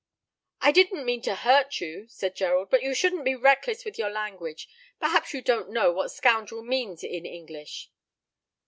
[0.61, 4.09] "I didn't mean to hurt you," said Gerald, "but you shouldn't be reckless with your
[4.09, 4.67] language.
[4.99, 7.91] Perhaps you don't know what scoundrel means in English."